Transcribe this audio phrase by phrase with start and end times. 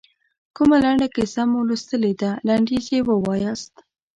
[0.55, 3.73] کومه لنډه کیسه مو لوستلې ده لنډیز یې ووایاست.